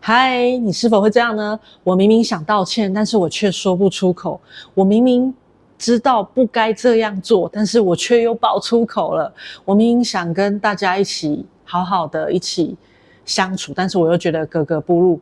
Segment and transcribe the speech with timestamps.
[0.00, 1.58] 嗨，你是否会这样呢？
[1.82, 4.40] 我明明想道歉，但是我却说不出口。
[4.72, 5.34] 我明明
[5.76, 9.32] 知道不该这样做，但是我却又爆出口了。
[9.64, 12.76] 我明明想跟大家一起好好的一起
[13.24, 15.20] 相处，但是我又觉得格格不入。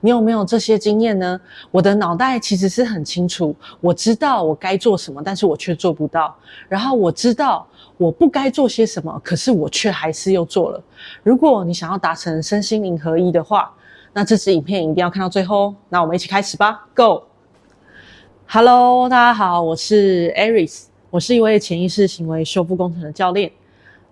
[0.00, 1.40] 你有没有这些经验呢？
[1.72, 6.32] 我的脑袋其实是很清楚，我知道我该做什么，但是我却做不到。
[6.68, 7.66] 然后我知道
[7.96, 10.80] 我不该做些什么，可是我却还是又做了。
[11.24, 13.72] 如果你想要达成身心灵合一的话，
[14.12, 15.76] 那这支影片一定要看到最后哦。
[15.88, 23.50] 那我们一起开始吧，Go！Hello，大家好，我是 Aris，我是一位潜意识行为修复工程的教练。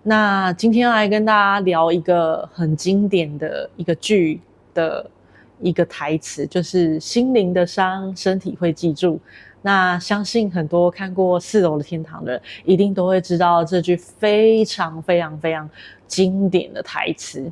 [0.03, 4.41] 那今天要来跟大家聊一个很经典的一个剧
[4.73, 5.09] 的。
[5.61, 9.19] 一个台词就是“心灵的伤，身体会记住”。
[9.61, 15.69] 那相信很多看过《四楼的天堂》的人，一定都会知道这句非常非常非常
[16.07, 17.51] 经典的台词。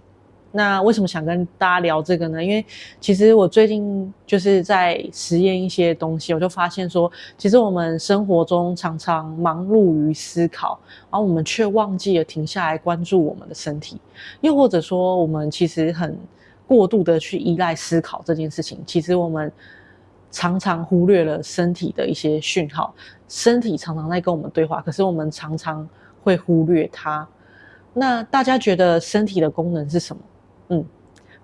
[0.58, 2.44] 那为什么想跟大家聊这个呢？
[2.44, 2.66] 因为
[3.00, 10.80] 其实我最近就是在实验一些东西，我就发现说，其实我们生活中常常忙碌于思考，
[11.12, 14.02] 而我们却忘记了停下来关注我们的身体，
[14.42, 16.18] 又或者说，我们其实很。
[16.68, 19.50] 过度的去依赖思考这件事情，其实我们
[20.32, 22.94] 常常忽略了身体的一些讯号。
[23.30, 25.88] 身体常常在跟我们对话，可是我们常常
[26.22, 27.26] 会忽略它。
[27.94, 30.22] 那大家觉得身体的功能是什么？
[30.70, 30.86] 嗯，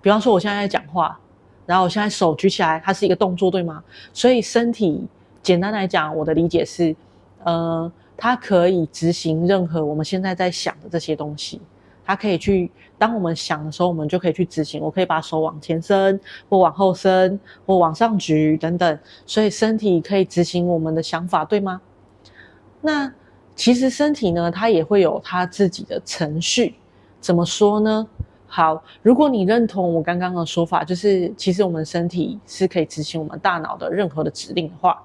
[0.00, 1.18] 比方说我现在在讲话，
[1.66, 3.82] 然后我现在手举起来，它是一个动作，对吗？
[4.12, 5.06] 所以身体
[5.42, 6.94] 简单来讲，我的理解是，
[7.42, 11.60] 呃，它可以执行任何我们现在在想的这些东西。
[12.06, 14.78] 它可以去，当我们想的时候，我们就可以去执行。
[14.82, 18.98] 我可以把手往前伸，或往后伸，或往上举等等。
[19.24, 21.80] 所以身体可以执行我们的想法，对吗？
[22.82, 23.10] 那
[23.56, 26.74] 其实身体呢，它也会有它自己的程序。
[27.22, 28.06] 怎么说呢？
[28.46, 35.02] 好，如果你认同我刚刚的说法，就是其实我们身体是可以执行我们大脑的任何的指令的话。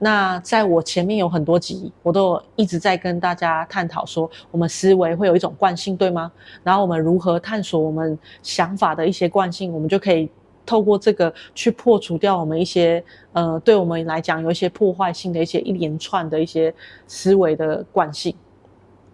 [0.00, 6.30] 那在我前面有很多集，我都一直在跟大家探讨说，我们思维会有一种惯性，对吗？
[6.64, 10.28] 然后我们如何探索我们想法的一些惯性，我们就可以
[10.66, 13.02] 透过这个去破除掉我们一些
[13.32, 16.74] 呃，对我们来讲有一些破坏性的一些一连串的一些
[17.06, 18.34] 思维的惯性。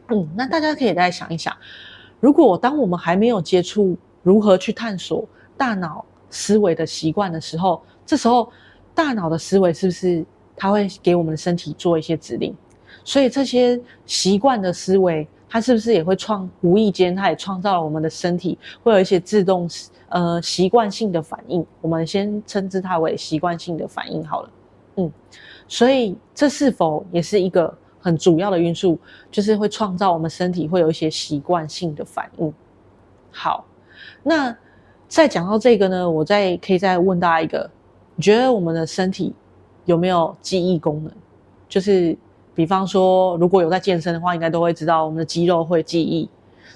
[0.09, 1.55] 嗯，那大家可以再想一想，
[2.21, 8.51] 如果当我们还没有接触如何去探索大脑思维的习惯的时候，这时候
[8.95, 10.25] 大脑的思维是不是？
[10.61, 12.53] 它会给我们的身体做一些指令，
[13.05, 19.71] 所以这些习惯的思维，它是不是也会创无意间，它也创造了我们的身体会有一些自动
[20.09, 21.65] 呃习惯性的反应。
[21.81, 24.51] 我们先称之它为习惯性的反应好了，
[24.97, 25.13] 嗯，
[25.69, 28.99] 所以这是否也是一个很主要的因素，
[29.31, 32.53] 就是会创造我们身体会有一些习惯性的反应。
[33.31, 33.65] 好，
[34.23, 34.57] 那
[35.09, 37.71] 再讲到这个呢，我再可以再问大家一个，
[38.15, 39.35] 你觉得我们的身体？
[39.85, 41.11] 有没有记忆功能？
[41.67, 42.15] 就是
[42.55, 46.29] 比方说，如果有在健身的话，应该都会知道我们的肌肉会记忆，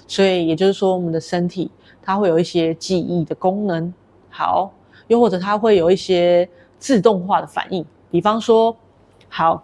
[0.07, 1.69] 所以也就是说，我们的身体
[2.01, 3.93] 它会有一些记忆的功能。
[4.31, 4.73] 好，
[5.09, 7.85] 又或者它会有一些自动化的反应。
[8.09, 8.75] 比方说，
[9.29, 9.63] 好，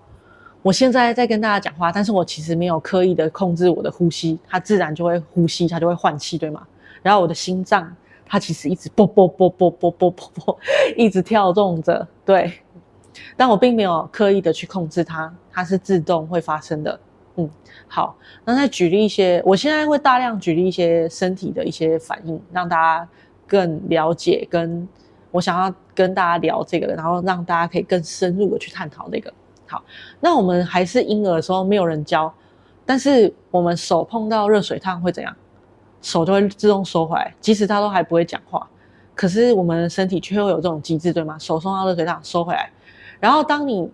[0.62, 6.68] 我现在在跟大家讲话，但是我其实没有刻意的控制我的呼吸，它自然就会呼吸，它就会换气，对吗？
[7.02, 10.60] 然后我的心脏，它其实一直啵啵啵啵啵啵啵啵，
[10.98, 12.52] 一直跳动着，对。
[13.36, 17.00] 但我并没有刻意的去控制它，它是自动会发生的。
[17.36, 17.50] 嗯，
[17.88, 23.10] 好，那再举例一些，我现在会大量举例一些身体的一些反应，让大家
[23.48, 24.46] 更了解。
[24.50, 24.88] 跟
[25.32, 29.34] 我想要跟大家聊这个，然后让大家可以更深入的去探讨这个。
[29.70, 29.84] 好，
[30.20, 32.34] 那我们还是婴儿的时候，没有人教，
[32.86, 35.36] 但是我们手碰到热水烫会怎样？
[36.02, 38.68] 手就会自动收回来，即使他都还不会讲话，
[39.14, 41.38] 可是我们身体却会有这种机制，对吗？
[41.38, 42.70] 手碰到热水烫收回来。
[43.20, 43.92] 然后，当你，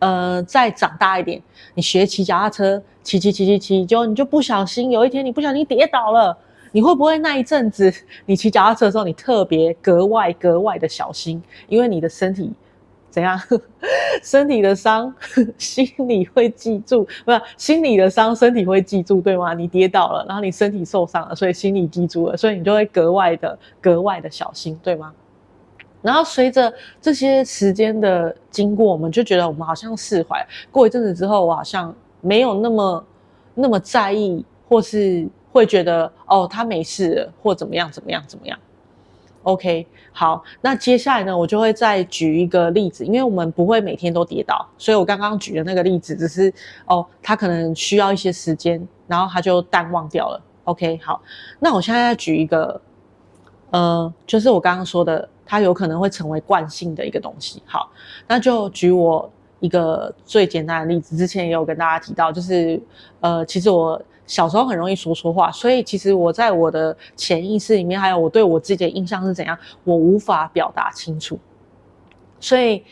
[0.00, 1.42] 呃，再长大一点，
[1.74, 6.36] 你学骑脚踏车，骑骑骑骑骑，就你就不小心，有一天你不小心跌倒了，
[6.72, 7.90] 你会不会那一阵子，
[8.26, 12.52] 你骑脚踏车的时候，你特别格外格外的小心，因为你的身体
[13.14, 13.40] 怎样？
[14.24, 15.14] 身体的伤，
[15.56, 19.54] 心里会记住，不是心里的伤，身体会记住，对吗？
[19.54, 25.12] 你跌倒了，然后你身体受伤了，所以心里记住了，所以你就会格外的格外的小心，对吗？
[26.02, 30.44] 然后随着这些时间的经过，我们就觉得我们好像释怀。
[30.72, 33.06] 过一阵子之后，我好像没有那么
[33.54, 38.58] 那么在意，或是会觉得哦，他没事了，或怎么样怎么样怎么样。
[39.44, 46.52] OK，好，那接下来呢，我就会再举一个例子，因为我们不会每天都跌倒，所以我刚刚举的那个例子只是
[46.86, 50.42] 哦，他可能需要一些时间，然后他就淡忘掉了。
[50.64, 51.22] OK，好，
[51.60, 52.80] 那我现在再举一个。
[53.70, 57.60] 呃，就是我刚刚说的，它有可能会成为惯性的一个东西。
[57.66, 57.90] 好，
[58.28, 62.80] 那就举我一个最简单的例子，之前也有跟大家提到，就是
[63.18, 71.38] 呃，其实我小时候很容易说错话，所以其实我在我的潜意识里面，还有我对我自己的印象是怎样，我无法表达清楚。
[72.40, 72.82] 所以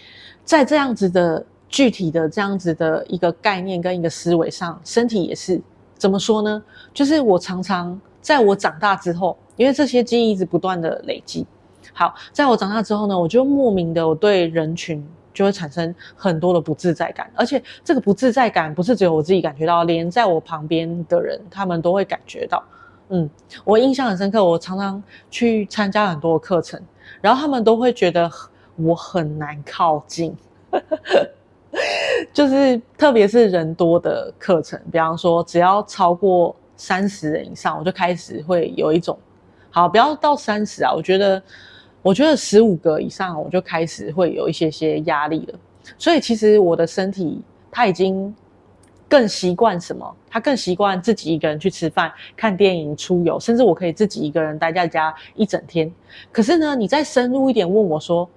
[0.45, 5.61] 在这样子的具体的这样子的一个概念跟一个思维上，身体也是
[5.97, 6.63] 怎么说呢？
[6.93, 11.47] 就是我常常在我长大之后，因为这些记忆一直不断的累积。
[11.93, 22.63] 好，在我长大之后呢，我就莫名的我对人群就会产生很多的不自在感，而且这个不自在感不是只有我自己感觉到，连在我旁边的人他们都会感觉到。
[23.09, 23.29] 嗯，
[23.65, 26.81] 我印象很深刻，我常常去参加很多课程，
[27.21, 28.31] 然后他们都会觉得。
[28.77, 30.35] 我很难靠近，
[32.33, 39.17] 就是特别是人多的课程，比方说只要超过三十人以上，我就开始会有一种，
[39.71, 41.41] 好，不要到三十啊，我觉得，
[42.03, 45.59] 我觉得十五个以上，我就开始会有一些些压力了。
[45.97, 47.41] 所以其实我的身体
[47.71, 48.35] 它已经
[49.09, 50.17] 更习惯什么？
[50.29, 55.93] 它更习惯自己一个人去吃饭、看电影、出游，甚至我可以自己一个人待在家一整天。
[56.31, 58.29] 可是呢，你再深入一点问我说。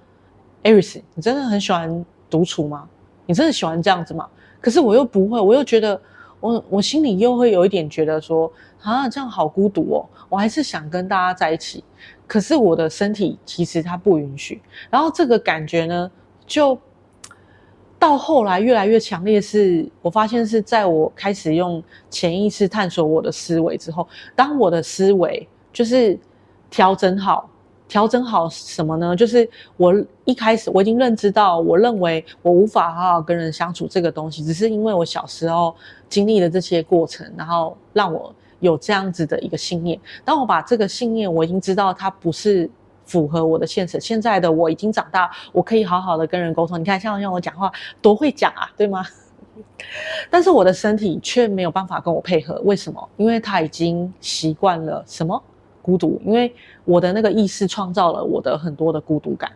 [0.63, 2.89] Aris，你真的很喜欢独处吗？
[3.27, 4.27] 你真的喜欢这样子吗？
[4.59, 6.01] 可是我又不会，我又觉得
[6.45, 8.51] 我我心里又会有一点觉得说
[8.81, 10.05] 啊，这样好孤独哦。
[10.29, 11.83] 我还是想跟大家在一起，
[12.27, 14.61] 可是我的身体其实它不允许。
[14.89, 16.11] 然后这个感觉呢，
[16.45, 16.77] 就
[17.97, 19.55] 到后来越来越强烈是。
[19.55, 26.19] 是我发现是在我开始用潜意识探索我的思维之后，当我的思维就是
[26.69, 27.49] 调整好。
[27.87, 29.15] 调整好什么呢？
[29.15, 29.47] 就是
[29.77, 29.93] 我
[30.25, 35.75] 一开始我已经认知到，我认为我无法好好跟人相处这个东西，只是因为我小时候
[36.09, 39.99] 经历了这些过程，然后让我有这样子的一个信念。
[40.23, 42.69] 当我把这个信念，我已经知道它不是
[43.05, 43.99] 符合我的现实。
[43.99, 46.79] 现在的我已经长大，我可以好好的跟人沟通。
[46.79, 47.71] 你看，像像我讲话
[48.01, 49.05] 多会讲啊，对吗？
[50.29, 53.09] 但是我的身体却没有办法跟我配合，为什么？
[53.15, 55.41] 因为他已经习惯了什么？
[55.85, 56.51] 孤独，因为
[56.83, 59.51] 我的那个意识创造了我的很多的孤独感，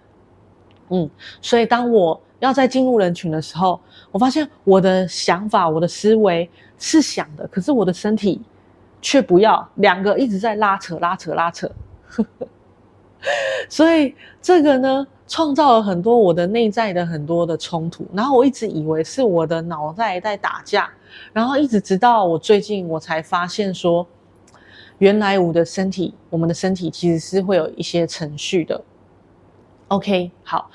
[0.90, 1.10] 嗯，
[1.42, 3.82] 所以当我要在进入人群的时候，
[4.12, 6.48] 我发现我的想法、我的思维
[6.78, 8.40] 是想的，可是我的身体
[9.02, 11.68] 却不要，两个一直在拉扯、拉扯、拉扯，
[13.68, 20.88] 所以这个呢，创造了很多我的内在的很多的冲突，然后我一直以为是我的脑袋在打架，
[21.34, 24.06] 然后一直直到我最近我才发现说。
[25.00, 28.82] 原来我的身体，我们的身体其实是会有一些程序的。
[29.88, 30.70] OK，好，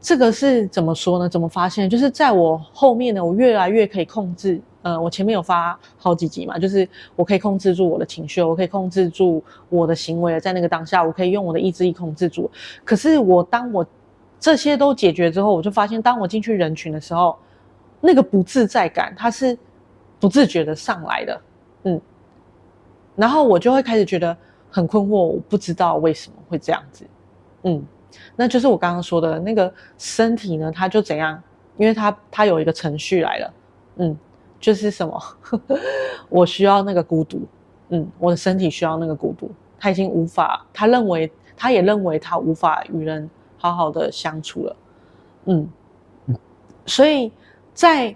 [0.00, 1.28] 这个是怎么说呢？
[1.28, 1.90] 怎么发现？
[1.90, 4.60] 就是在我后面呢，我越来越可以控制。
[4.82, 12.48] 呃，我前面有发好几集嘛，就是我可以控制住我的情绪，我可以控制住我的行为，在那个当下，我可以用我的意志力控制住。
[12.84, 13.84] 可是我当我
[14.38, 17.36] 这些都解决之后，我就发现，当我进去人群的时候，
[18.00, 19.58] 那个不自在感，它是
[20.20, 21.40] 不自觉的上来的。
[21.82, 22.00] 嗯。
[23.16, 24.36] 然后我就会开始觉得
[24.70, 27.06] 很困惑，我不知道为什么会这样子，
[27.62, 27.82] 嗯，
[28.36, 31.42] 那就是我刚刚说的那个身体呢，它就怎样，
[31.78, 33.54] 因为它它有一个程序来了，
[33.96, 34.16] 嗯，
[34.60, 35.18] 就是什么，
[36.28, 37.40] 我需要那个孤独，
[37.88, 44.76] 嗯，我的身体需要那个孤独，他已经无法，他认为他也认为他无法与人好好的相处了，
[45.46, 45.68] 嗯，
[46.84, 47.32] 所以
[47.72, 48.14] 在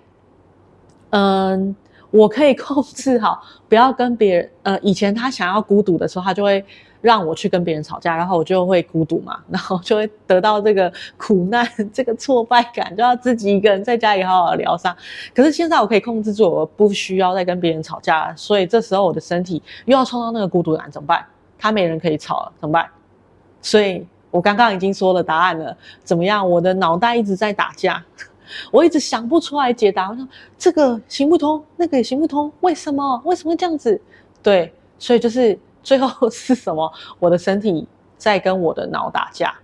[1.11, 1.75] 嗯。
[2.11, 4.51] 我可以控制好， 不要跟别人。
[4.63, 6.65] 呃，以前他想要孤独的时候，他就会
[7.01, 14.95] 让我去跟别人吵架，然后我就会孤独嘛，然后就会得到这个苦难、这个挫败感，就要自己一个人在家里好好疗伤。
[15.35, 21.25] 可是现在我可以控制住，我不需要再跟别人吵架，所以这时候我的身体又要创造那个孤独感，怎么办？
[21.59, 22.87] 他没人可以吵了，怎么办？
[23.63, 26.49] 所以我刚刚已经说了答案了，怎么样？
[26.49, 28.03] 我的脑袋一直在打架。
[28.71, 30.27] 我一直想不出来解答，我说
[30.59, 33.21] 这个行不通，那个也行不通，为什么？
[33.25, 34.01] 为什么这样子？
[34.43, 36.93] 对，所以就是最后是什么？
[37.19, 39.55] 我的身体在跟我的脑打架。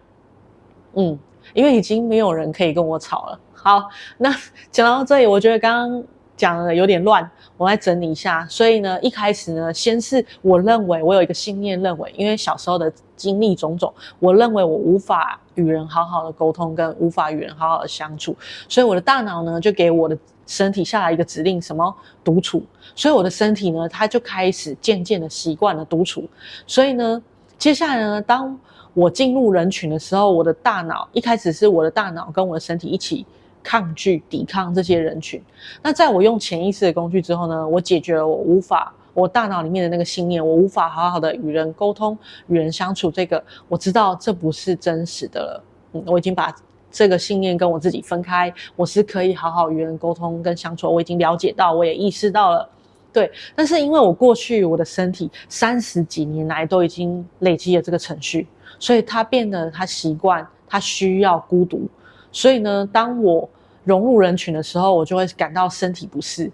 [0.95, 1.19] 嗯，
[1.55, 3.41] 因为已经没有人可以跟我吵了。
[3.53, 3.89] 好，
[4.19, 4.35] 那
[4.71, 6.05] 讲到这里，我觉得刚刚。
[6.37, 8.47] 讲的有点乱，我来整理一下。
[8.49, 18.37] 所以呢，一开始呢，先是我认为我有一个信念，认为因为小时候的经历种种，我认为我无法与人好好的沟通，跟无法与人好好的相处，
[18.69, 20.17] 所以我的大脑呢，就给我的
[20.47, 22.63] 身体下来一个指令，什么独处。
[22.95, 26.29] 所以我的身体呢，它就开始渐渐的习惯了独处。
[26.67, 27.23] 所以呢，
[27.59, 28.59] 接下来呢，当
[28.93, 33.25] 我进入人群的时候，我的大脑一开始是我的大脑跟我的身体一起。
[33.67, 35.43] 抗拒、抵抗这些人群。
[35.83, 45.65] 那在我用潜意识的工具之后呢，我解决了我无法我大脑里面的那个信念，我无法好好的与人沟通、与人相处，这个我知道这不是真实的了。
[45.95, 46.55] 嗯，我已经把
[46.93, 52.69] 这个信念跟我自己分开，我是可以好好与人沟通跟相处，我已经了解到，我也意识到了。
[53.13, 58.47] 对，但是因为我过去我的身体三十几年来都已经累积了这个程序，
[58.79, 61.89] 所以它变得它习惯，它需要孤独。
[62.31, 63.49] 所以呢，当我
[63.87, 66.51] 融入人群的时候，我就会感到身体不适，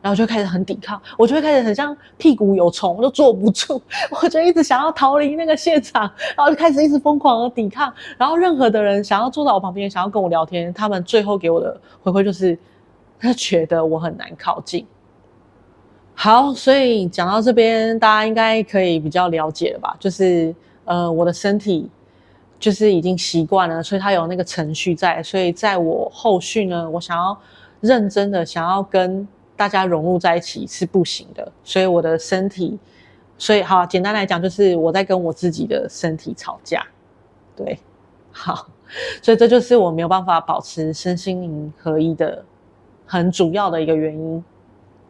[0.00, 6.02] 然后就开始很抵抗，我就会开始很像屁股有虫，我就坐不住，我就一直想要逃离那个现场，
[6.36, 7.92] 然后就开始一直疯狂的抵抗。
[8.16, 12.56] 然后任何的人想要坐到我旁边，想要跟我聊天，他们最后给我的回馈就是，
[13.18, 14.86] 他觉得我很难靠近。
[16.14, 19.94] 好，所以讲到这边，大家应该可以比较了解了吧？
[19.98, 21.90] 就是呃，我的身体
[22.58, 27.38] 就是已经习惯了，所以它有那个程序在，所以在我后续呢，我想要
[27.80, 32.78] 认真的想要跟大家融入在一起是不行的，所以我的身体，
[33.38, 36.86] 所以好，简单来讲就是我在跟我自己的身体吵架，
[37.54, 37.78] 对，
[38.32, 38.66] 好，
[39.22, 42.44] 所以这就是我没有办法保持身心灵合一的
[43.06, 44.44] 很主要的一个原因。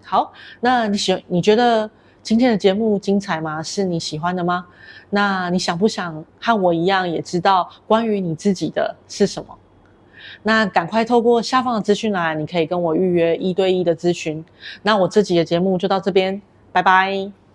[0.04, 1.90] 好，那你喜你觉得
[2.26, 3.62] 今天的节目精彩吗？
[3.62, 4.66] 是你喜欢的吗？
[5.10, 9.56] 那你想不想和我一样也知道关于你自己的是什么？
[10.42, 14.44] 那赶快透过下方的资讯栏，你可以跟我预约一对一的咨询。
[14.82, 16.42] 那我自己的节目就到这边，
[16.72, 17.45] 拜拜。